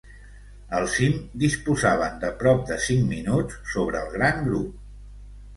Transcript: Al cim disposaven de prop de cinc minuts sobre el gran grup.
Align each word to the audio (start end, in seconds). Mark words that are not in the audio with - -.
Al 0.77 0.85
cim 0.93 1.19
disposaven 1.43 2.17
de 2.25 2.31
prop 2.39 2.63
de 2.71 2.79
cinc 2.89 3.07
minuts 3.13 3.61
sobre 3.75 4.03
el 4.07 4.11
gran 4.19 4.43
grup. 4.49 4.73